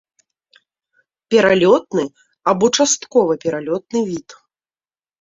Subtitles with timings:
[1.35, 2.05] Пералётны
[2.55, 4.27] або часткова пералётны від.